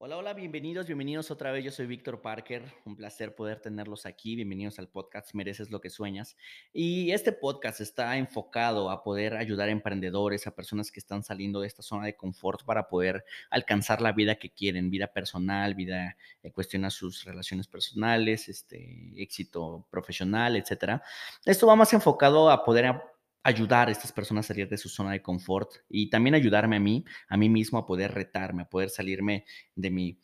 [0.00, 1.64] Hola, hola, bienvenidos, bienvenidos otra vez.
[1.64, 2.62] Yo soy Víctor Parker.
[2.84, 4.36] Un placer poder tenerlos aquí.
[4.36, 6.36] Bienvenidos al podcast Mereces lo que sueñas.
[6.72, 11.60] Y este podcast está enfocado a poder ayudar a emprendedores, a personas que están saliendo
[11.60, 16.16] de esta zona de confort para poder alcanzar la vida que quieren, vida personal, vida
[16.44, 21.02] en cuestión a sus relaciones personales, este, éxito profesional, etcétera.
[21.44, 22.94] Esto va más enfocado a poder
[23.42, 26.80] ayudar a estas personas a salir de su zona de confort y también ayudarme a
[26.80, 29.44] mí, a mí mismo a poder retarme, a poder salirme
[29.74, 30.18] de mi,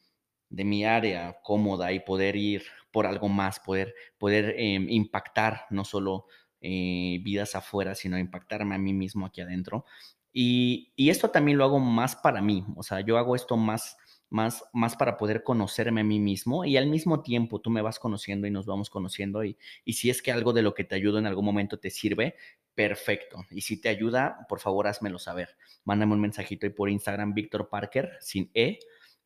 [0.49, 5.85] de mi área cómoda y poder ir por algo más, poder, poder em, impactar no
[5.85, 6.27] solo
[6.61, 9.85] eh, vidas afuera, sino impactarme a mí mismo aquí adentro.
[10.33, 13.97] Y, y esto también lo hago más para mí, o sea, yo hago esto más
[14.35, 18.01] más, más para poder conocerme a mí mismo y al mismo tiempo tú me vas
[18.01, 20.97] conociendo y nos vamos conociendo y, y si es que algo de lo que te
[20.97, 22.35] ayudo en algún momento te sirve,
[22.75, 23.47] perfecto.
[23.53, 25.51] Y si te ayuda, por favor, házmelo saber.
[25.85, 28.81] Mándame un mensajito ahí por Instagram, Víctor Parker, sin E,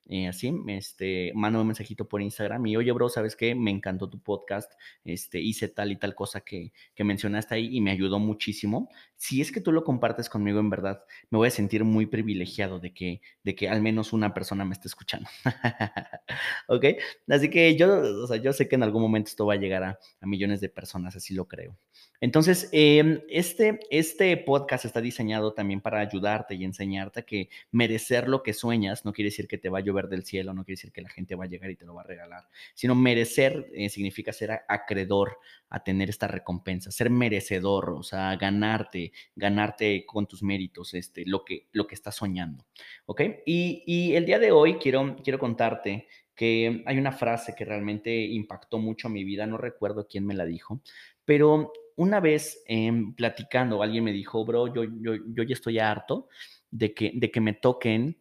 [0.09, 3.55] eh, así, este, mando un mensajito por Instagram y oye, bro, ¿sabes qué?
[3.55, 4.73] Me encantó tu podcast,
[5.05, 8.89] este, hice tal y tal cosa que, que mencionaste ahí y me ayudó muchísimo.
[9.17, 12.81] Si es que tú lo compartes conmigo, en verdad, me voy a sentir muy privilegiado
[12.81, 15.29] de que, de que al menos una persona me esté escuchando.
[16.69, 16.85] ¿Ok?
[17.29, 19.85] Así que yo, o sea, yo sé que en algún momento esto va a llegar
[19.85, 21.77] a, a millones de personas, así lo creo.
[22.21, 28.43] Entonces, eh, este, este podcast está diseñado también para ayudarte y enseñarte que merecer lo
[28.43, 30.93] que sueñas no quiere decir que te va a llover del cielo, no quiere decir
[30.93, 33.89] que la gente va a llegar y te lo va a regalar, sino merecer eh,
[33.89, 35.39] significa ser acreedor
[35.71, 41.45] a tener esta recompensa, ser merecedor, o sea, ganarte, ganarte con tus méritos este, lo,
[41.45, 42.65] que, lo que estás soñando.
[43.07, 43.23] ¿Ok?
[43.47, 48.15] Y, y el día de hoy quiero, quiero contarte que hay una frase que realmente
[48.15, 50.81] impactó mucho mi vida, no recuerdo quién me la dijo,
[51.25, 56.29] pero una vez em, platicando, alguien me dijo, bro, yo, yo, yo ya estoy harto
[56.71, 58.17] de que, de que me toquen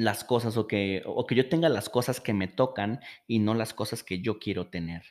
[0.00, 3.52] las cosas o que, o que yo tenga las cosas que me tocan y no
[3.52, 5.02] las cosas que yo quiero tener.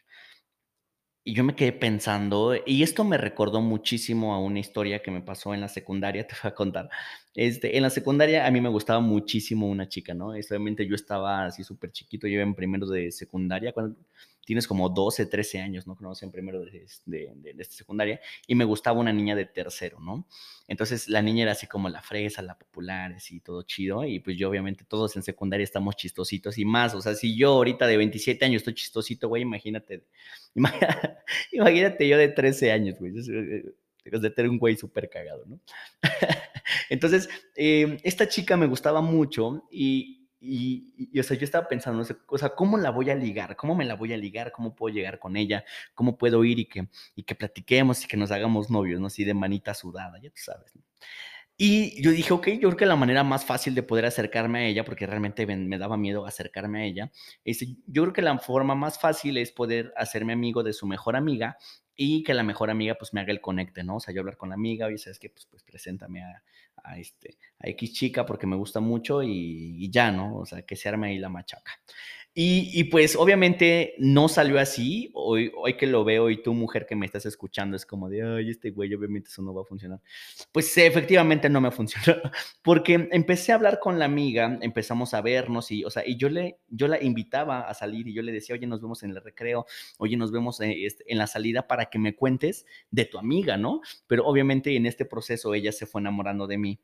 [1.24, 5.22] Y yo me quedé pensando, y esto me recordó muchísimo a una historia que me
[5.22, 6.90] pasó en la secundaria, te voy a contar.
[7.36, 10.30] Este, en la secundaria a mí me gustaba muchísimo una chica, ¿no?
[10.30, 13.96] Obviamente yo estaba así súper chiquito, yo en primero de secundaria, cuando
[14.50, 15.96] tienes como 12, 13 años, ¿no?
[15.96, 20.28] Conoces en primero de, de, de, secundaria, y me gustaba una niña de tercero, ¿no?
[20.68, 24.38] Entonces la niña era así como la fresa, la popular, así todo chido, y pues
[24.38, 27.98] yo obviamente todos en secundaria estamos chistositos y más, o sea, si yo ahorita de
[27.98, 30.04] 27 años estoy chistosito, güey, imagínate,
[31.52, 35.60] imagínate yo de 13 años, güey, de tener un güey súper cagado, ¿no?
[36.90, 42.06] Entonces, eh, esta chica me gustaba mucho y, y, y, o sea, yo estaba pensando,
[42.28, 43.56] o sea, ¿cómo la voy a ligar?
[43.56, 44.52] ¿Cómo me la voy a ligar?
[44.52, 45.66] ¿Cómo puedo llegar con ella?
[45.94, 49.08] ¿Cómo puedo ir y que, y que platiquemos y que nos hagamos novios, ¿no?
[49.08, 50.72] Así de manita sudada, ya tú sabes.
[51.58, 54.66] Y yo dije, ok, yo creo que la manera más fácil de poder acercarme a
[54.68, 57.12] ella, porque realmente me, me daba miedo acercarme a ella,
[57.44, 61.18] es, yo creo que la forma más fácil es poder hacerme amigo de su mejor
[61.18, 61.58] amiga
[62.02, 63.98] y que la mejor amiga pues me haga el conecte, ¿no?
[63.98, 65.30] O sea, yo hablar con la amiga, oye, ¿sabes qué?
[65.30, 66.42] Pues, pues preséntame a,
[66.82, 70.38] a, este, a X chica porque me gusta mucho y, y, ya, ¿no?
[70.38, 71.74] O sea, que se arme ahí la machaca.
[72.36, 77.06] Y, pues obviamente no salió así, hoy, que lo veo y tú mujer que me
[77.06, 80.00] estás escuchando es como de, ay, este güey, obviamente eso no va a funcionar.
[80.52, 82.22] Pues efectivamente no me funcionó,
[82.62, 86.30] porque empecé a hablar con la amiga, empezamos a vernos y, o sea, y yo,
[86.30, 89.22] le, yo la invitaba a salir y yo le decía, oye, nos vemos en el
[89.22, 89.66] recreo,
[89.98, 93.82] oye, nos vemos en, en la salida para que me cuentes de tu amiga, ¿no?
[94.08, 96.80] Pero obviamente en este proceso ella se fue enamorando de mí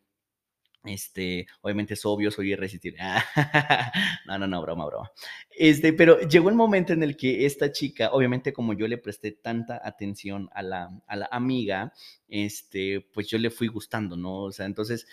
[0.86, 3.00] este, obviamente es obvio, soy irresistible.
[4.28, 5.12] no, no, no, broma, broma.
[5.50, 9.32] Este, pero llegó el momento en el que esta chica, obviamente como yo le presté
[9.32, 11.94] tanta atención a la, a la amiga,
[12.28, 14.44] este, pues yo le fui gustando, ¿no?
[14.44, 15.08] O sea, entonces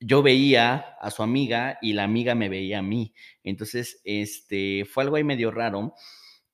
[0.00, 3.14] yo veía a su amiga y la amiga me veía a mí.
[3.42, 5.94] Entonces, este, fue algo ahí medio raro.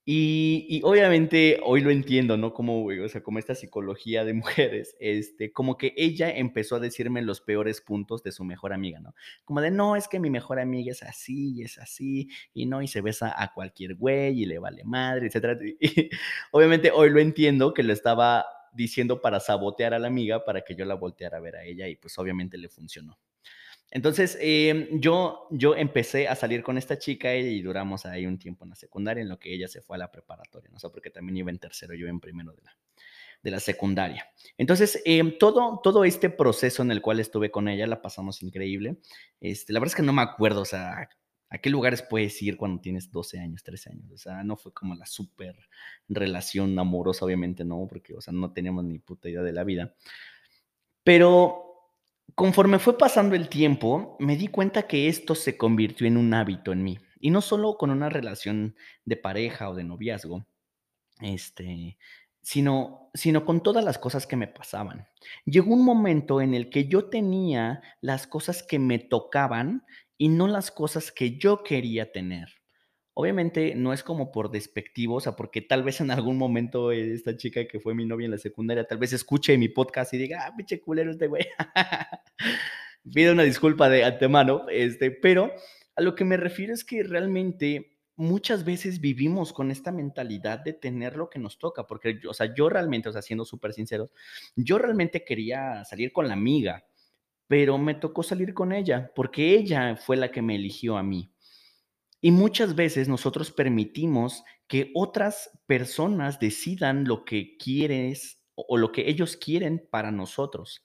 [0.04, 2.52] Y, obviamente hoy lo entiendo, ¿no?
[2.52, 4.34] Como, o sea, como esta psicología de
[4.74, 8.98] mujeres, este, como que ella empezó a decirme los peores puntos de su mejor amiga,
[8.98, 9.14] ¿no?
[9.44, 12.82] Como de, no, es que mi mejor amiga es así y es así, y no,
[12.82, 15.58] y se besa a cualquier güey y le vale madre, etcétera.
[15.80, 16.10] Y,
[16.50, 20.74] obviamente hoy lo entiendo que lo estaba diciendo para sabotear a la amiga para que
[20.74, 23.18] yo la volteara a ver a ella y pues obviamente le funcionó.
[23.94, 28.64] Entonces, eh, yo, yo empecé a salir con esta chica y duramos ahí un tiempo
[28.64, 30.78] en la secundaria, en lo que ella se fue a la preparatoria, ¿no?
[30.78, 32.74] O sea, porque también iba en tercero, yo en primero de la,
[33.42, 34.26] de la secundaria.
[34.56, 38.96] Entonces, eh, todo, todo este proceso en el cual estuve con ella, la pasamos increíble.
[39.40, 41.10] Este, la verdad es que no me acuerdo, o sea,
[41.50, 44.10] a qué lugares puedes ir cuando tienes 12 años, 13 años.
[44.10, 45.54] O sea, no fue como la súper
[46.08, 49.94] relación amorosa, obviamente no, porque, o sea, no teníamos ni puta idea de la vida.
[51.04, 51.61] Pero
[52.34, 56.72] Conforme fue pasando el tiempo, me di cuenta que esto se convirtió en un hábito
[56.72, 58.74] en mí, y no solo con una relación
[59.04, 60.46] de pareja o de noviazgo,
[61.20, 61.98] este,
[62.40, 65.06] sino sino con todas las cosas que me pasaban.
[65.44, 69.84] Llegó un momento en el que yo tenía las cosas que me tocaban
[70.16, 72.61] y no las cosas que yo quería tener.
[73.14, 77.36] Obviamente, no es como por despectivo, o sea, porque tal vez en algún momento esta
[77.36, 80.46] chica que fue mi novia en la secundaria, tal vez escuche mi podcast y diga:
[80.46, 81.46] "Ah, pinche culero este güey".
[83.14, 85.52] Pido una disculpa de antemano, este, pero
[85.96, 90.72] a lo que me refiero es que realmente muchas veces vivimos con esta mentalidad de
[90.72, 94.10] tener lo que nos toca, porque, o sea, yo realmente, o sea, siendo súper sinceros,
[94.56, 96.86] yo realmente quería salir con la amiga,
[97.48, 101.31] pero me tocó salir con ella, porque ella fue la que me eligió a mí.
[102.22, 109.10] Y muchas veces nosotros permitimos que otras personas decidan lo que quieres o lo que
[109.10, 110.84] ellos quieren para nosotros.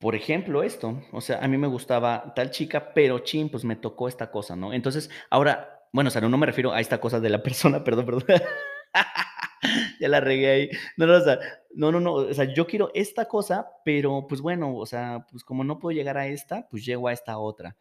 [0.00, 3.76] Por ejemplo, esto, o sea, a mí me gustaba tal chica, pero chin, pues me
[3.76, 4.72] tocó esta cosa, ¿no?
[4.72, 7.84] Entonces, ahora, bueno, o sea, no no me refiero a esta cosa de la persona,
[7.84, 8.24] perdón, perdón.
[10.00, 10.70] Ya la regué ahí.
[10.96, 11.38] No, no, o
[11.74, 15.42] no, no, no, o sea, yo quiero esta cosa, pero pues bueno, o sea, pues
[15.44, 17.76] como no puedo llegar a esta, pues llego a esta otra.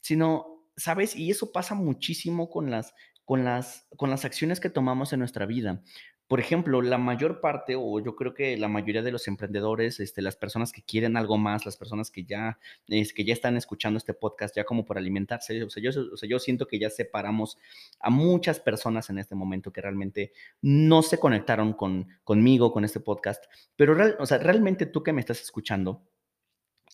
[0.00, 1.16] Sino, ¿sabes?
[1.16, 2.94] Y eso pasa muchísimo con las
[3.24, 5.82] con las con las acciones que tomamos en nuestra vida.
[6.28, 10.22] Por ejemplo, la mayor parte, o yo creo que la mayoría de los emprendedores, este,
[10.22, 12.58] las personas que quieren algo más, las personas que ya,
[12.88, 16.16] es que ya están escuchando este podcast ya como por alimentarse, o sea, yo, o
[16.16, 17.58] sea, yo siento que ya separamos
[18.00, 20.32] a muchas personas en este momento que realmente
[20.62, 23.44] no se conectaron con, conmigo, con este podcast,
[23.76, 26.02] pero o sea, realmente tú que me estás escuchando,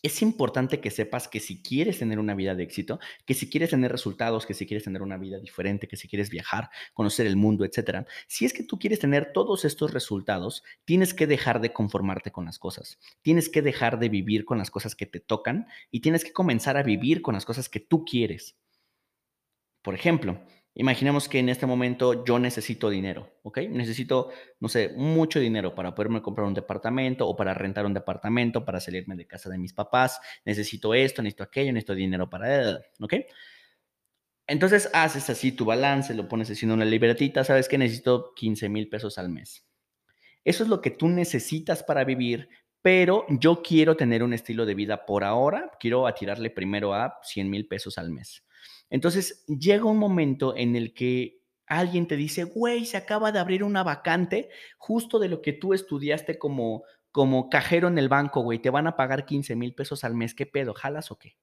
[0.03, 3.69] es importante que sepas que si quieres tener una vida de éxito, que si quieres
[3.69, 7.37] tener resultados, que si quieres tener una vida diferente, que si quieres viajar, conocer el
[7.37, 11.71] mundo, etcétera, si es que tú quieres tener todos estos resultados, tienes que dejar de
[11.71, 12.99] conformarte con las cosas.
[13.21, 16.75] Tienes que dejar de vivir con las cosas que te tocan y tienes que comenzar
[16.75, 18.57] a vivir con las cosas que tú quieres.
[19.81, 20.41] Por ejemplo,
[20.75, 23.59] imaginemos que en este momento yo necesito dinero, ¿ok?
[23.69, 24.29] Necesito,
[24.59, 28.79] no sé, mucho dinero para poderme comprar un departamento o para rentar un departamento, para
[28.79, 30.19] salirme de casa de mis papás.
[30.45, 33.13] Necesito esto, necesito aquello, necesito dinero para, ¿ok?
[34.47, 38.67] Entonces haces así tu balance, lo pones así en una libretita, sabes que necesito 15
[38.69, 39.65] mil pesos al mes.
[40.43, 42.49] Eso es lo que tú necesitas para vivir,
[42.81, 47.49] pero yo quiero tener un estilo de vida por ahora, quiero atirarle primero a 100
[47.49, 48.43] mil pesos al mes.
[48.93, 53.63] Entonces llega un momento en el que alguien te dice, güey, se acaba de abrir
[53.63, 58.59] una vacante justo de lo que tú estudiaste como, como cajero en el banco, güey,
[58.59, 60.75] te van a pagar 15 mil pesos al mes, ¿qué pedo?
[60.75, 61.37] ¿Jalas o qué?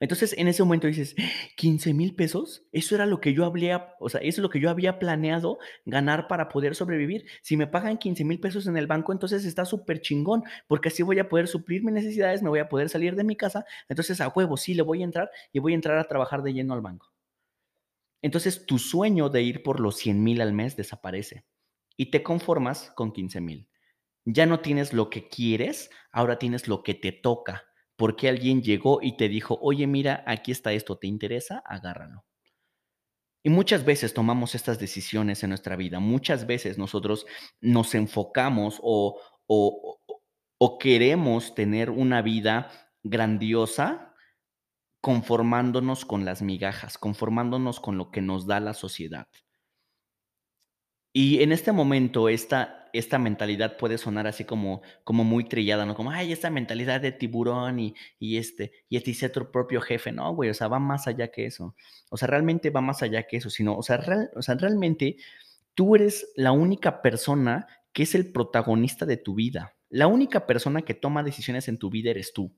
[0.00, 1.14] Entonces, en ese momento dices,
[1.56, 2.66] ¿15 mil pesos?
[2.72, 5.58] Eso era lo que yo había, o sea, eso es lo que yo había planeado
[5.84, 7.26] ganar para poder sobrevivir.
[7.42, 11.02] Si me pagan 15 mil pesos en el banco, entonces está súper chingón, porque así
[11.02, 13.64] voy a poder suplir mis necesidades, me voy a poder salir de mi casa.
[13.88, 16.52] Entonces, a huevo, sí, le voy a entrar y voy a entrar a trabajar de
[16.52, 17.12] lleno al banco.
[18.22, 21.44] Entonces, tu sueño de ir por los 100 mil al mes desaparece
[21.96, 23.68] y te conformas con 15 mil.
[24.24, 27.67] Ya no tienes lo que quieres, ahora tienes lo que te toca
[27.98, 31.62] porque alguien llegó y te dijo, oye, mira, aquí está esto, ¿te interesa?
[31.66, 32.24] Agárralo.
[33.42, 37.26] Y muchas veces tomamos estas decisiones en nuestra vida, muchas veces nosotros
[37.60, 40.00] nos enfocamos o, o,
[40.58, 42.70] o queremos tener una vida
[43.02, 44.14] grandiosa
[45.00, 49.26] conformándonos con las migajas, conformándonos con lo que nos da la sociedad.
[51.12, 55.94] Y en este momento, esta esta mentalidad puede sonar así como como muy trillada, ¿no?
[55.94, 60.12] Como, ay, esta mentalidad de tiburón y y, este, y este ser tu propio jefe.
[60.12, 61.74] No, güey, o sea, va más allá que eso.
[62.10, 65.16] O sea, realmente va más allá que eso, sino, o sea, real o sea, realmente
[65.74, 69.74] tú eres la única persona que es el protagonista de tu vida.
[69.90, 72.52] La única persona que toma decisiones en tu vida eres tú.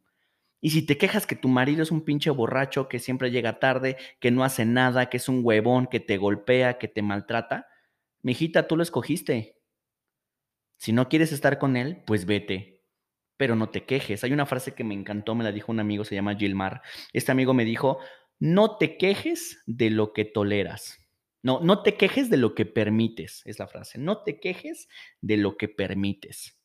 [0.61, 3.97] Y si te quejas que tu marido es un pinche borracho, que siempre llega tarde,
[4.21, 7.67] que no hace nada, que es un huevón, que te golpea, que te maltrata,
[8.23, 9.57] Mijita, tú lo escogiste.
[10.79, 12.83] Si no quieres estar con él, pues vete,
[13.37, 14.25] pero no te quejes.
[14.25, 16.83] Hay una frase que me encantó, me la dijo un amigo, se llama Gilmar.
[17.13, 17.99] Este amigo me dijo,
[18.39, 20.99] no te quejes de lo que toleras.
[21.43, 23.99] No, no te quejes de lo que permites, es la frase.
[23.99, 24.89] No te quejes
[25.21, 26.60] de lo que permites.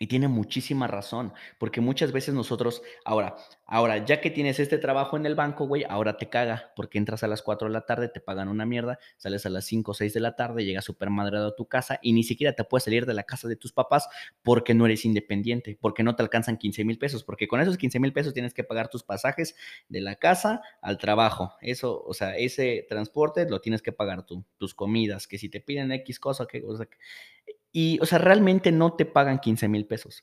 [0.00, 5.16] Y tiene muchísima razón, porque muchas veces nosotros, ahora, ahora, ya que tienes este trabajo
[5.16, 8.08] en el banco, güey, ahora te caga, porque entras a las 4 de la tarde,
[8.08, 11.10] te pagan una mierda, sales a las 5 o 6 de la tarde, llegas súper
[11.10, 13.72] madreado a tu casa y ni siquiera te puedes salir de la casa de tus
[13.72, 14.08] papás
[14.42, 18.00] porque no eres independiente, porque no te alcanzan 15 mil pesos, porque con esos 15
[18.00, 19.54] mil pesos tienes que pagar tus pasajes
[19.88, 21.54] de la casa al trabajo.
[21.60, 25.60] Eso, o sea, ese transporte lo tienes que pagar tú, tus comidas, que si te
[25.60, 26.76] piden X cosa, que, o
[27.74, 30.22] y, o sea, realmente no te pagan 15 mil pesos.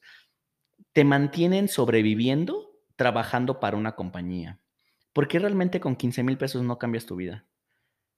[0.93, 4.61] te mantienen sobreviviendo trabajando para una compañía.
[5.13, 7.47] ¿Por qué realmente con 15 mil pesos no cambias tu vida?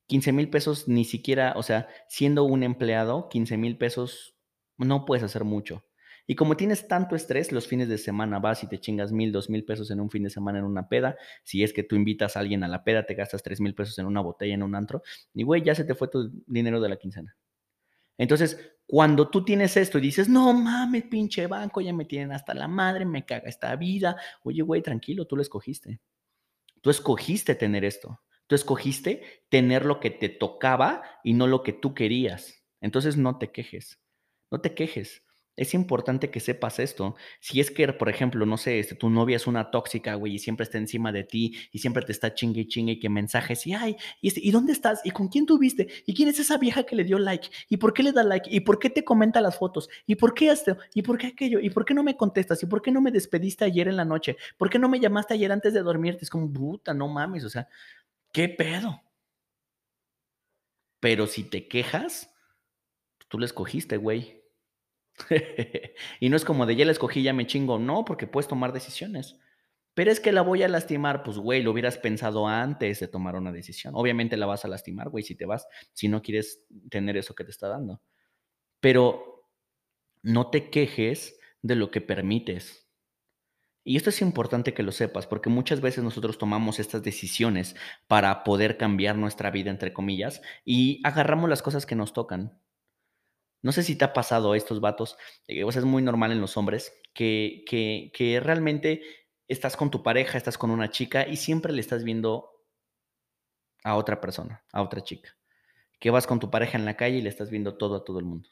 [0.08, 4.36] 15 mil pesos ni siquiera, o sea, siendo un empleado, 15 mil pesos
[4.78, 5.86] no puedes hacer mucho.
[6.28, 9.50] Y como tienes tanto estrés, los fines de semana vas y te chingas mil, dos
[9.50, 11.18] mil pesos en un fin de semana en una peda.
[11.44, 13.98] Si es que tú invitas a alguien a la peda, te gastas tres mil pesos
[14.00, 15.02] en una botella en un antro.
[15.34, 17.36] Y güey, ya se te fue tu dinero de la quincena.
[18.18, 22.54] Entonces, cuando tú tienes esto y dices, no mames, pinche banco, ya me tienen hasta
[22.54, 24.18] la madre, me caga esta vida.
[24.44, 26.00] Oye, güey, tranquilo, tú lo escogiste.
[26.82, 28.22] Tú escogiste tener esto.
[28.48, 32.64] Tú escogiste tener lo que te tocaba y no lo que tú querías.
[32.82, 34.00] Entonces, no te quejes.
[34.52, 35.24] No te quejes.
[35.56, 37.16] Es importante que sepas esto.
[37.40, 40.40] Si es que, por ejemplo, no sé, este, tu novia es una tóxica, güey, y
[40.40, 43.68] siempre está encima de ti y siempre te está chingue y chingue y que mensajes
[43.68, 45.02] y, ay, y, este, ¿y dónde estás?
[45.04, 45.88] ¿Y con quién tuviste?
[46.08, 47.50] ¿Y quién es esa vieja que le dio like?
[47.70, 48.50] ¿Y por qué le da like?
[48.52, 49.90] ¿Y por qué te comenta las fotos?
[50.08, 50.76] ¿Y por qué esto?
[50.96, 51.60] ¿Y por qué aquello?
[51.60, 52.64] ¿Y por qué no me contestas?
[52.64, 54.38] ¿Y por qué no me despediste ayer en la noche?
[54.58, 56.26] ¿Por qué no me llamaste ayer antes de dormirte?
[56.26, 57.68] Es como, puta, no mames, o sea,
[58.32, 59.04] ¿qué pedo?
[61.00, 62.34] Pero si te quejas,
[63.28, 64.43] tú le escogiste, güey.
[66.20, 67.80] y no es como de ya la escogí, ya me chingo.
[67.80, 69.40] No, porque puedes tomar decisiones.
[69.94, 73.36] Pero es que la voy a lastimar, pues güey, lo hubieras pensado antes de tomar
[73.36, 73.94] una decisión.
[73.96, 77.44] Obviamente la vas a lastimar, güey, si te vas, si no quieres tener eso que
[77.44, 78.02] te está dando.
[78.80, 79.50] Pero
[80.24, 82.84] no te quejes de lo que permites.
[83.84, 87.76] Y esto es importante que lo sepas, porque muchas veces nosotros tomamos estas decisiones
[88.08, 92.58] para poder cambiar nuestra vida, entre comillas, y agarramos las cosas que nos tocan.
[93.64, 95.18] No sé si te ha pasado estos vatos,
[95.48, 99.02] eh, o sea, es muy normal en los hombres, que, que, que realmente
[99.48, 102.52] estás con tu pareja, estás con una chica y siempre le estás viendo
[103.84, 105.36] a otra persona, a otra chica.
[106.00, 108.20] Que vas con tu pareja en la calle y le estás viendo todo a todo
[108.20, 108.50] el mundo.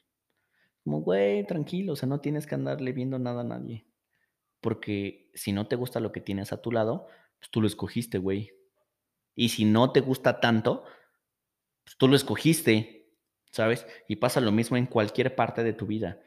[0.84, 3.86] Como, güey, tranquilo, o sea, no tienes que andarle viendo nada a nadie.
[4.62, 7.08] Porque si no te gusta lo que tienes a tu lado,
[7.40, 8.54] pues tú lo escogiste, güey.
[9.36, 10.84] Y si no te gusta tanto,
[11.84, 13.01] pues tú lo escogiste.
[13.52, 13.86] ¿Sabes?
[14.08, 16.20] Y pasa lo mismo en cualquier parte de tu vida.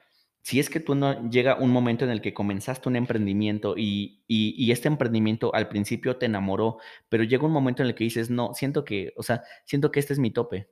[0.43, 4.23] Si es que tú no llega un momento en el que comenzaste un emprendimiento y,
[4.29, 6.79] y, este emprendimiento al principio te enamoró,
[7.09, 10.01] pero llega un momento en el que dices, no, siento que, o sea, siento que
[10.01, 10.69] este es mi tope.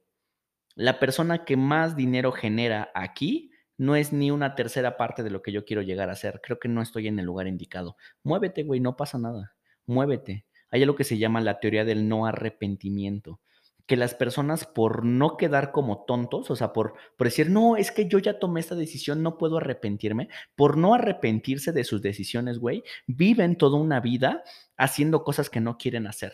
[0.75, 5.43] La persona que más dinero genera aquí no es ni una tercera parte de lo
[5.43, 6.41] que yo quiero llegar a ser.
[6.43, 7.97] Creo que no estoy en el lugar indicado.
[8.23, 9.55] Muévete, güey, no pasa nada.
[9.87, 10.47] Muévete.
[10.71, 13.41] Hay algo que se llama la teoría del no arrepentimiento
[13.87, 17.91] que las personas por no quedar como tontos, o sea, por, por decir, no, es
[17.91, 22.59] que yo ya tomé esta decisión, no puedo arrepentirme, por no arrepentirse de sus decisiones,
[22.59, 24.43] güey, viven toda una vida
[24.77, 26.33] haciendo cosas que no quieren hacer.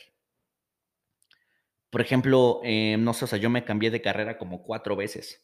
[1.90, 5.42] Por ejemplo, eh, no sé, o sea, yo me cambié de carrera como cuatro veces.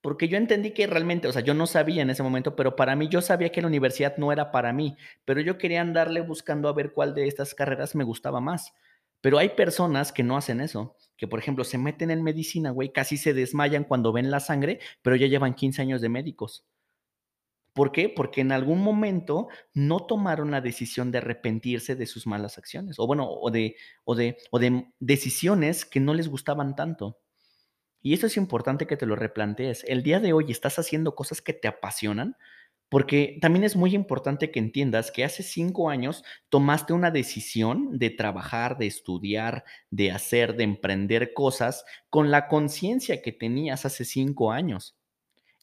[0.00, 2.94] Porque yo entendí que realmente, o sea, yo no sabía en ese momento, pero para
[2.94, 6.68] mí yo sabía que la universidad no era para mí, pero yo quería andarle buscando
[6.68, 8.74] a ver cuál de estas carreras me gustaba más.
[9.20, 12.92] Pero hay personas que no hacen eso, que por ejemplo se meten en medicina, güey,
[12.92, 16.64] casi se desmayan cuando ven la sangre, pero ya llevan 15 años de médicos.
[17.74, 18.08] ¿Por qué?
[18.08, 23.06] Porque en algún momento no tomaron la decisión de arrepentirse de sus malas acciones, o
[23.06, 27.18] bueno, o de, o de, o de decisiones que no les gustaban tanto.
[28.00, 29.84] Y eso es importante que te lo replantees.
[29.88, 32.36] El día de hoy estás haciendo cosas que te apasionan,
[32.88, 38.10] porque también es muy importante que entiendas que hace cinco años tomaste una decisión de
[38.10, 44.52] trabajar, de estudiar, de hacer, de emprender cosas con la conciencia que tenías hace cinco
[44.52, 44.97] años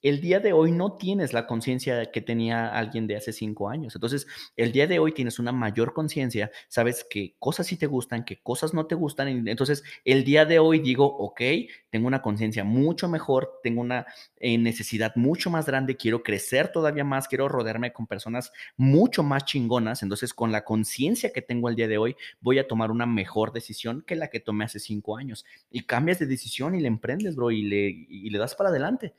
[0.05, 3.95] el día de hoy no tienes la conciencia que tenía alguien de hace cinco años.
[3.95, 8.23] Entonces, el día de hoy tienes una mayor conciencia, sabes qué cosas sí te gustan,
[8.23, 9.47] qué cosas no te gustan.
[9.47, 11.41] Entonces, el día de hoy digo, ok,
[11.89, 14.05] tengo una conciencia mucho mejor, tengo una
[14.37, 19.45] eh, necesidad mucho más grande, quiero crecer todavía más, quiero rodearme con personas mucho más
[19.45, 20.03] chingonas.
[20.03, 23.53] Entonces, con la conciencia que tengo el día de hoy, voy a tomar una mejor
[23.53, 25.45] decisión que la que tomé hace cinco años.
[25.71, 29.15] Y cambias de decisión y le emprendes, bro, y le das para adelante.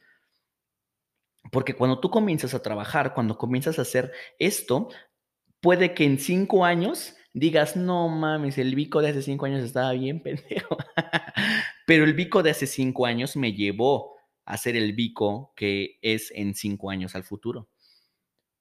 [1.52, 4.88] Porque cuando tú comienzas a trabajar, cuando comienzas a hacer esto,
[5.60, 9.92] puede que en cinco años digas, no mames, el bico de hace cinco años estaba
[9.92, 10.76] bien pendejo.
[11.86, 16.32] Pero el bico de hace cinco años me llevó a ser el bico que es
[16.34, 17.68] en cinco años al futuro.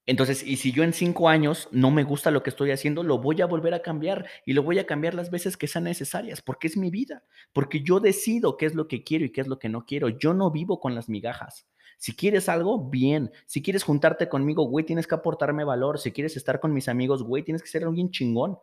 [0.08, 3.18] Entonces, y si yo en cinco años no me gusta lo que estoy haciendo, lo
[3.18, 6.42] voy a volver a cambiar y lo voy a cambiar las veces que sean necesarias,
[6.42, 7.24] porque es mi vida,
[7.54, 10.10] porque yo decido qué es lo que quiero y qué es lo que no quiero.
[10.10, 11.66] Yo no vivo con las migajas.
[12.06, 13.32] Si quieres algo, bien.
[13.48, 15.98] Si quieres juntarte conmigo, güey, tienes que aportarme valor.
[15.98, 18.60] Si quieres estar con mis amigos, güey, tienes que ser alguien chingón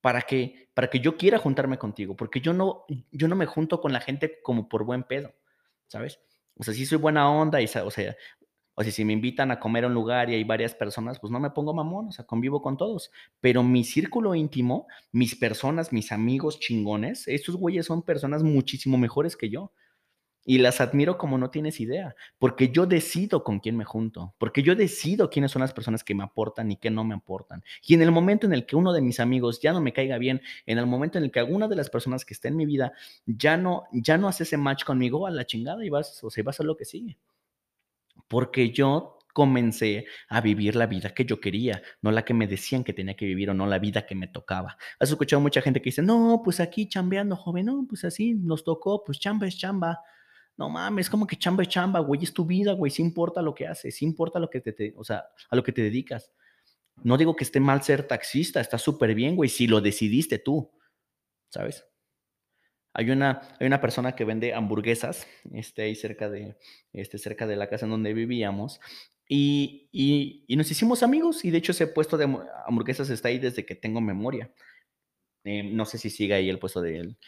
[0.00, 3.80] para que, para que yo quiera juntarme contigo, porque yo no, yo no me junto
[3.80, 5.34] con la gente como por buen pedo,
[5.88, 6.20] ¿sabes?
[6.54, 9.58] O sea, sí soy buena onda y, o sea, O sea, si me invitan a
[9.58, 12.26] comer a un lugar y hay varias personas, pues no me pongo mamón, o sea,
[12.26, 13.10] convivo con todos.
[13.40, 19.36] Pero mi círculo íntimo, mis personas, mis amigos chingones, estos güeyes son personas muchísimo mejores
[19.36, 19.72] que yo.
[20.50, 24.62] Y las admiro como no tienes idea, porque yo decido con quién me junto, porque
[24.62, 27.62] yo decido quiénes son las personas que me aportan y que no me aportan.
[27.86, 30.16] Y en el momento en el que uno de mis amigos ya no me caiga
[30.16, 32.64] bien, en el momento en el que alguna de las personas que está en mi
[32.64, 32.94] vida
[33.26, 36.42] ya no, ya no hace ese match conmigo, a la chingada y vas, o sea,
[36.44, 37.18] vas a lo que sigue.
[38.26, 42.84] Porque yo comencé a vivir la vida que yo quería, no la que me decían
[42.84, 44.78] que tenía que vivir o no la vida que me tocaba.
[44.98, 48.64] Has escuchado mucha gente que dice, no, pues aquí chambeando, joven, no, pues así nos
[48.64, 50.00] tocó, pues chamba es chamba.
[50.58, 53.54] No mames, como que chamba es chamba, güey, es tu vida, güey, sí importa lo
[53.54, 56.32] que haces, sí importa lo que te, o sea, a lo que te dedicas.
[57.04, 60.72] No digo que esté mal ser taxista, está súper bien, güey, si lo decidiste tú,
[61.48, 61.86] ¿sabes?
[62.92, 66.56] Hay una, hay una persona que vende hamburguesas, este, ahí cerca de,
[66.92, 68.80] este, cerca de la casa en donde vivíamos,
[69.28, 72.24] y, y, y, nos hicimos amigos, y de hecho ese puesto de
[72.66, 74.52] hamburguesas está ahí desde que tengo memoria.
[75.44, 77.18] Eh, no sé si sigue ahí el puesto de él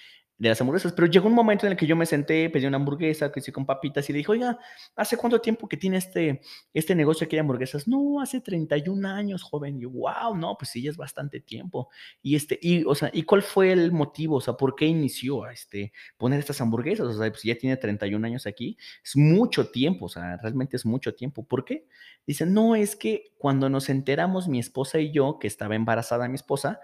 [0.40, 2.78] de las hamburguesas, pero llegó un momento en el que yo me senté, pedí una
[2.78, 4.58] hamburguesa, que hice con papitas y le dije, oiga,
[4.96, 6.40] ¿hace cuánto tiempo que tiene este,
[6.72, 7.86] este negocio aquí de hamburguesas?
[7.86, 9.76] No, hace 31 años, joven.
[9.76, 11.90] Y yo, wow, no, pues sí, es bastante tiempo.
[12.22, 14.36] Y este, y, o sea, ¿y cuál fue el motivo?
[14.36, 17.06] O sea, ¿por qué inició a este, poner estas hamburguesas?
[17.06, 20.86] O sea, pues ya tiene 31 años aquí, es mucho tiempo, o sea, realmente es
[20.86, 21.44] mucho tiempo.
[21.44, 21.86] ¿Por qué?
[22.26, 26.36] Dice, no, es que cuando nos enteramos mi esposa y yo, que estaba embarazada mi
[26.36, 26.80] esposa,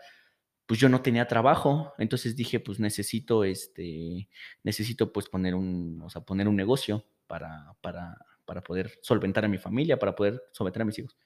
[0.67, 4.29] pues yo no tenía trabajo, entonces dije, pues necesito, este,
[4.65, 9.49] necesito pues poner un, o sea, poner un negocio para, para, para poder solventar a
[9.49, 11.17] mi familia, para poder solventar a mis hijos.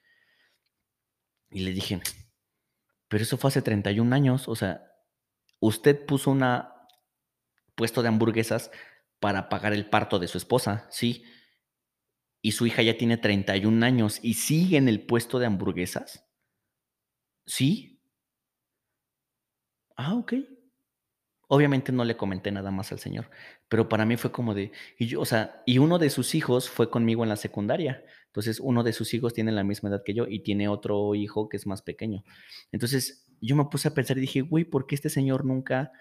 [1.49, 1.99] Y le dije,
[3.07, 4.83] pero eso fue hace 31 años, o sea,
[5.59, 6.73] usted puso una
[7.75, 8.69] puesto de hamburguesas
[9.19, 11.25] para pagar el parto de su esposa, sí,
[12.43, 16.27] y su hija ya tiene 31 años y sigue en el puesto de hamburguesas,
[17.45, 18.00] sí,
[19.95, 20.33] Ah, ok.
[21.47, 23.29] Obviamente no le comenté nada más al señor,
[23.67, 26.69] pero para mí fue como de, y yo, o sea, y uno de sus hijos
[26.69, 28.05] fue conmigo en la secundaria.
[28.27, 31.49] Entonces, uno de sus hijos tiene la misma edad que yo y tiene otro hijo
[31.49, 32.23] que es más pequeño.
[32.71, 35.91] Entonces, yo me puse a pensar y dije, güey, ¿por qué este señor nunca,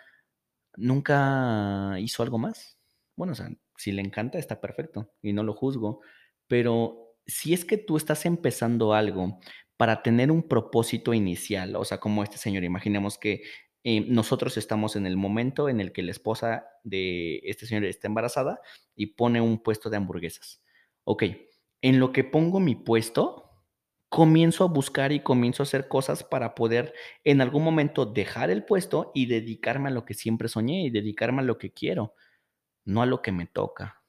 [0.77, 2.79] nunca hizo algo más?
[3.17, 6.01] Bueno, o sea, si le encanta, está perfecto y no lo juzgo,
[6.47, 9.41] pero si es que tú estás empezando algo
[9.77, 13.43] para tener un propósito inicial, o sea, como este señor, imaginemos que
[13.85, 18.09] eh, nosotros estamos en el momento en el que la esposa de este señor está
[18.09, 18.61] embarazada
[18.95, 20.63] y pone un puesto de hamburguesas.
[21.05, 21.25] Ok,
[21.83, 23.51] en lo que pongo mi puesto,
[24.11, 26.93] comienzo a buscar y comienzo a hacer cosas para poder
[27.25, 31.41] en algún momento dejar el puesto y dedicarme a lo que siempre soñé y dedicarme
[31.41, 32.15] a lo que quiero,
[32.85, 34.03] no a lo que me toca.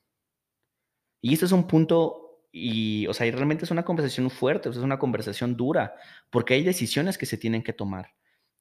[1.21, 4.77] Y este es un punto y, o sea, y realmente es una conversación fuerte, es
[4.77, 5.95] una conversación dura,
[6.29, 8.13] porque hay decisiones que se tienen que tomar.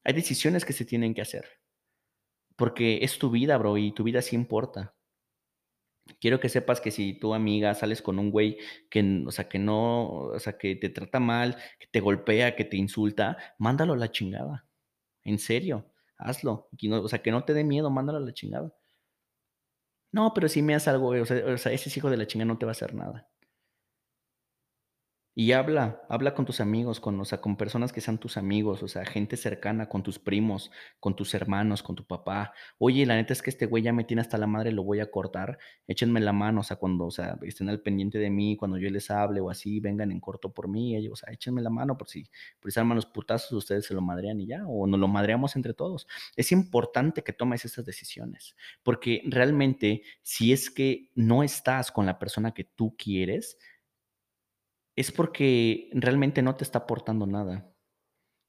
[0.04, 1.46] Hay decisiones que se tienen que hacer.
[2.56, 4.94] Porque es tu vida, bro, y tu vida sí importa.
[6.20, 8.58] Quiero que sepas que si tu amiga sales con un güey
[8.90, 12.64] que, o sea, que no, o sea, que te trata mal, que te golpea, que
[12.64, 14.66] te insulta, mándalo a la chingada.
[15.22, 16.68] En serio, hazlo.
[17.02, 18.74] O sea, que no te dé miedo, mándalo a la chingada.
[20.12, 22.66] No, pero si me haces algo, o sea, ese hijo de la chingada no te
[22.66, 23.28] va a hacer nada.
[25.32, 29.04] Y habla, habla con tus amigos, con, con personas que sean tus amigos, o sea,
[29.04, 32.52] gente cercana, con tus primos, con tus hermanos, con tu papá.
[32.78, 34.98] Oye, la neta es que este güey ya me tiene hasta la madre, lo voy
[34.98, 35.58] a cortar.
[35.86, 38.90] Échenme la mano, o sea, cuando, o sea, estén al pendiente de mí, cuando yo
[38.90, 42.08] les hable o así, vengan en corto por mí, o sea, échenme la mano por
[42.08, 45.06] si, por si arman los putazos, ustedes se lo madrean y ya, o nos lo
[45.06, 46.08] madreamos entre todos.
[46.34, 52.18] Es importante que tomes esas decisiones, porque realmente, si es que no estás con la
[52.18, 53.58] persona que tú quieres,
[55.00, 57.74] es porque realmente no te está aportando nada.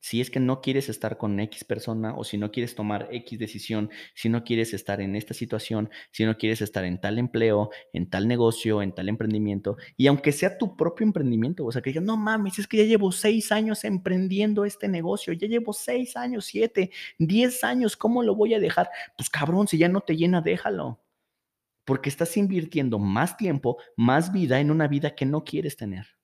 [0.04, 3.38] Si es que no quieres estar con X persona o si no quieres tomar X
[3.40, 7.70] decisión, si no quieres estar en esta situación, si no quieres estar en tal empleo,
[7.94, 11.92] en tal negocio, en tal emprendimiento, y aunque sea tu propio emprendimiento, o sea, que
[11.92, 16.18] digas, no mames, es que ya llevo seis años emprendiendo este negocio, ya llevo seis
[16.18, 18.90] años, siete, diez años, ¿cómo lo voy a dejar?
[19.16, 21.00] Pues cabrón, si ya no te llena, déjalo.
[21.86, 26.21] Porque estás invirtiendo más tiempo, más vida en una vida que no quieres tener.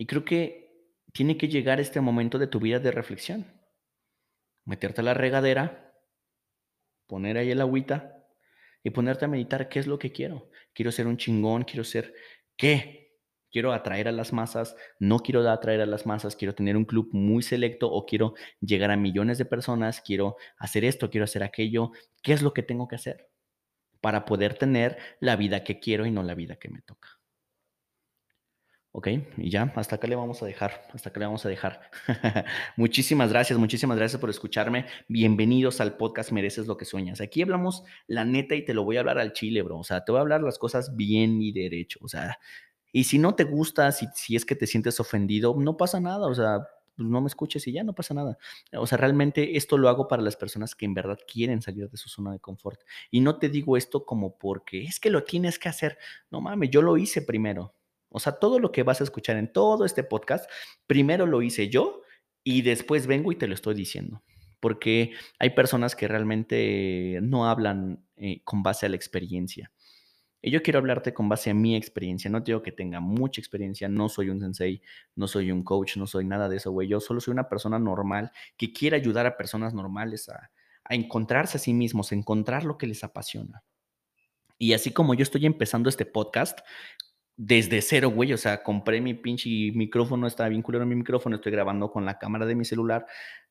[0.00, 0.72] Y creo que
[1.12, 3.60] tiene que llegar este momento de tu vida de reflexión.
[4.64, 5.92] Meterte a la regadera,
[7.06, 8.16] poner ahí el agüita
[8.82, 10.48] y ponerte a meditar qué es lo que quiero.
[10.72, 12.14] Quiero ser un chingón, quiero ser
[12.56, 13.18] qué.
[13.50, 17.10] Quiero atraer a las masas, no quiero atraer a las masas, quiero tener un club
[17.12, 18.32] muy selecto o quiero
[18.62, 21.90] llegar a millones de personas, quiero hacer esto, quiero hacer aquello.
[22.22, 23.28] ¿Qué es lo que tengo que hacer?
[24.00, 27.19] para poder tener la vida que quiero y no la vida que me toca.
[28.92, 31.80] Ok, y ya, hasta acá le vamos a dejar, hasta acá le vamos a dejar.
[32.76, 34.84] muchísimas gracias, muchísimas gracias por escucharme.
[35.06, 37.20] Bienvenidos al podcast Mereces lo que sueñas.
[37.20, 39.78] Aquí hablamos la neta y te lo voy a hablar al chile, bro.
[39.78, 42.00] O sea, te voy a hablar las cosas bien y derecho.
[42.02, 42.40] O sea,
[42.92, 46.26] y si no te gusta, si, si es que te sientes ofendido, no pasa nada.
[46.26, 46.58] O sea,
[46.96, 48.38] pues no me escuches y ya no pasa nada.
[48.72, 51.96] O sea, realmente esto lo hago para las personas que en verdad quieren salir de
[51.96, 52.80] su zona de confort.
[53.12, 55.96] Y no te digo esto como porque es que lo tienes que hacer.
[56.32, 57.72] No mames, yo lo hice primero.
[58.10, 60.50] O sea, todo lo que vas a escuchar en todo este podcast,
[60.86, 62.02] primero lo hice yo
[62.44, 64.22] y después vengo y te lo estoy diciendo.
[64.58, 69.72] Porque hay personas que realmente no hablan eh, con base a la experiencia.
[70.42, 72.30] Y yo quiero hablarte con base a mi experiencia.
[72.30, 74.82] No digo que tenga mucha experiencia, no soy un sensei,
[75.14, 76.88] no soy un coach, no soy nada de eso, güey.
[76.88, 80.50] Yo solo soy una persona normal que quiere ayudar a personas normales a,
[80.84, 83.62] a encontrarse a sí mismos, a encontrar lo que les apasiona.
[84.58, 86.60] Y así como yo estoy empezando este podcast,
[87.42, 88.34] desde cero, güey.
[88.34, 92.18] O sea, compré mi pinche micrófono, estaba bien culero mi micrófono, estoy grabando con la
[92.18, 93.06] cámara de mi celular.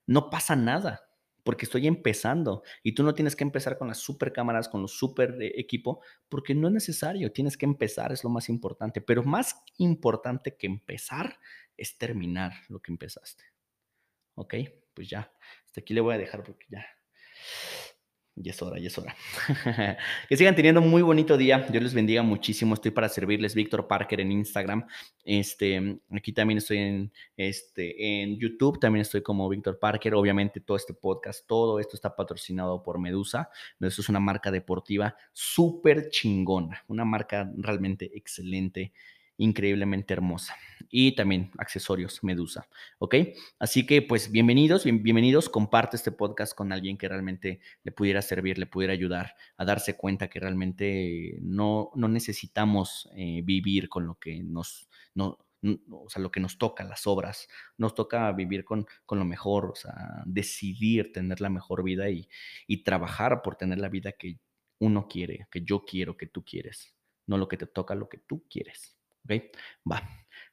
[0.05, 1.09] No pasa nada,
[1.43, 2.61] porque estoy empezando.
[2.83, 6.01] Y tú no tienes que empezar con las super cámaras, con los super eh, equipo,
[6.29, 7.31] porque no es necesario.
[7.31, 9.01] Tienes que empezar, es lo más importante.
[9.01, 11.39] Pero más importante que empezar
[11.75, 13.43] es terminar lo que empezaste.
[14.35, 14.53] ¿Ok?
[14.93, 15.33] Pues ya,
[15.65, 16.85] hasta aquí le voy a dejar porque ya
[18.41, 19.15] ya es hora, ya es hora.
[20.29, 21.59] que sigan teniendo un muy bonito día.
[21.69, 22.73] Dios les bendiga muchísimo.
[22.73, 23.53] Estoy para servirles.
[23.53, 24.87] Víctor Parker en Instagram.
[25.25, 28.79] Este, aquí también estoy en, este, en YouTube.
[28.79, 30.15] También estoy como Víctor Parker.
[30.15, 33.49] Obviamente todo este podcast, todo esto está patrocinado por Medusa.
[33.77, 36.83] Medusa es una marca deportiva súper chingona.
[36.87, 38.93] Una marca realmente excelente
[39.39, 40.55] increíblemente hermosa.
[40.91, 43.15] Y también accesorios Medusa, ¿ok?
[43.57, 48.57] Así que pues bienvenidos, bienvenidos, comparte este podcast con alguien que realmente le pudiera servir,
[48.57, 54.15] le pudiera ayudar a darse cuenta que realmente no, no necesitamos eh, vivir con lo
[54.15, 55.37] que nos, no,
[55.91, 57.47] o sea, lo que nos toca, las obras,
[57.77, 62.27] nos toca vivir con, con lo mejor, o sea, decidir tener la mejor vida y,
[62.67, 64.39] y trabajar por tener la vida que
[64.79, 66.93] uno quiere, que yo quiero, que tú quieres,
[67.27, 68.98] no lo que te toca, lo que tú quieres.
[69.29, 69.43] ¿Ok?
[69.91, 70.01] Va.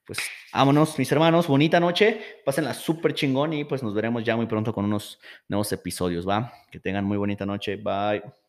[0.07, 0.19] Pues
[0.53, 1.49] vámonos, mis hermanos.
[1.49, 2.21] Bonita noche.
[2.45, 6.29] Pásenla súper chingón y pues nos veremos ya muy pronto con unos nuevos episodios.
[6.29, 6.53] Va.
[6.71, 7.77] Que tengan muy bonita noche.
[7.77, 8.46] Bye.